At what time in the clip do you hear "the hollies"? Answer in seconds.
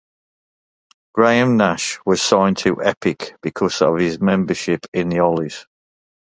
5.09-5.67